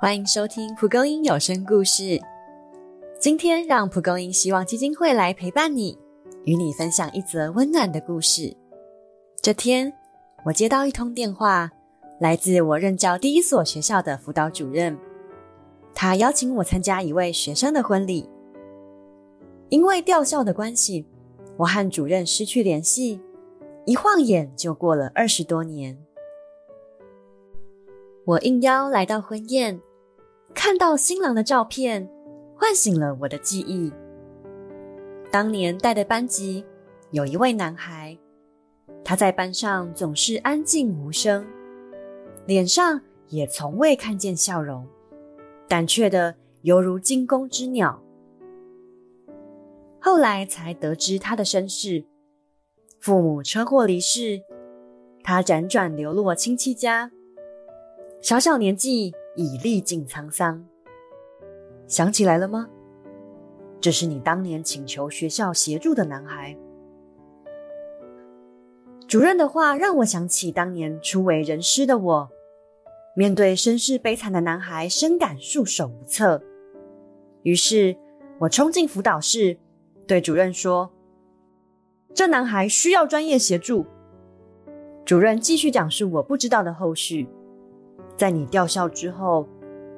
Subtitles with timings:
[0.00, 2.20] 欢迎收听蒲公英有声故事。
[3.18, 5.98] 今天让蒲公英希望基金会来陪伴你，
[6.44, 8.56] 与你分享一则温暖的故事。
[9.42, 9.92] 这天，
[10.44, 11.72] 我接到一通电话，
[12.20, 14.96] 来自我任教第一所学校的辅导主任，
[15.92, 18.30] 他邀请我参加一位学生的婚礼。
[19.68, 21.04] 因为调校的关系，
[21.56, 23.20] 我和主任失去联系，
[23.84, 25.98] 一晃眼就过了二十多年。
[28.24, 29.80] 我应邀来到婚宴。
[30.58, 32.10] 看到新郎的照片，
[32.56, 33.92] 唤醒了我的记忆。
[35.30, 36.64] 当年带的班级
[37.12, 38.18] 有一位男孩，
[39.04, 41.46] 他在班上总是安静无声，
[42.44, 44.84] 脸上也从未看见笑容，
[45.68, 48.02] 胆怯的犹如惊弓之鸟。
[50.00, 52.04] 后来才得知他的身世：
[52.98, 54.42] 父母车祸离世，
[55.22, 57.12] 他辗转流落亲戚家，
[58.20, 59.14] 小小年纪。
[59.38, 60.66] 已历尽沧桑，
[61.86, 62.68] 想起来了吗？
[63.80, 66.58] 这是你当年请求学校协助的男孩。
[69.06, 72.28] 主任的话让我想起当年初为人师的我，
[73.14, 76.42] 面对身世悲惨的男孩，深感束手无策。
[77.44, 77.96] 于是，
[78.40, 79.56] 我冲进辅导室，
[80.04, 80.90] 对主任说
[82.12, 83.86] ：“这男孩需要专业协助。”
[85.06, 87.28] 主任继续讲述我不知道的后续。
[88.18, 89.46] 在你调校之后，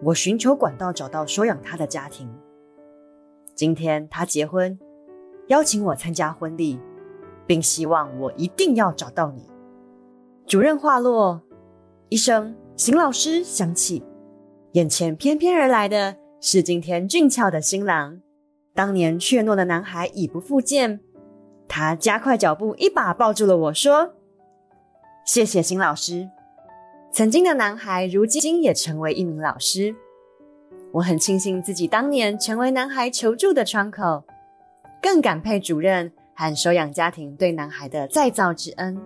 [0.00, 2.32] 我寻求管道找到收养他的家庭。
[3.56, 4.78] 今天他结婚，
[5.48, 6.78] 邀请我参加婚礼，
[7.44, 9.50] 并希望我一定要找到你。
[10.46, 11.42] 主任话落，
[12.08, 14.04] 一声“邢老师”响起，
[14.74, 18.20] 眼前翩翩而来的是今天俊俏的新郎。
[18.74, 21.00] 当年怯懦的男孩已不复见，
[21.66, 24.14] 他加快脚步，一把抱住了我说
[25.26, 26.30] ：“谢谢邢老师。”
[27.14, 29.94] 曾经的男孩，如今也成为一名老师。
[30.90, 34.24] 我很庆幸自己当年成为男孩求助的窗口，
[35.00, 39.00] 更感佩主任和收养家庭对男孩的再造之恩。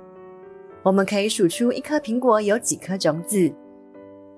[0.82, 3.52] 我们可以数出一颗苹果有几颗种子，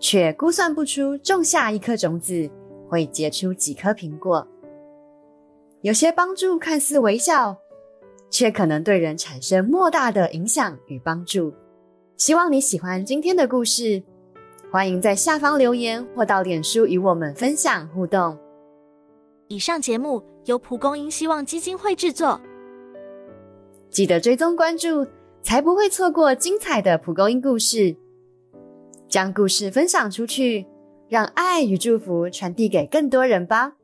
[0.00, 2.50] 却估算不出种下一颗种子
[2.88, 4.44] 会结出几颗苹果。
[5.82, 7.56] 有些帮助看似微小，
[8.32, 11.54] 却可能对人产生莫大的影响与帮助。
[12.20, 14.02] 希望你喜欢今天的故事，
[14.70, 18.38] 欢迎在下方留言或到脸书与我们分享互动。
[19.48, 22.38] 以上节目由蒲公英希望基金会制作，
[23.88, 25.06] 记得追踪关注，
[25.42, 27.96] 才不会错过精彩的蒲公英故事。
[29.08, 30.66] 将故事分享出去，
[31.08, 33.76] 让爱与祝福传递给更多人吧。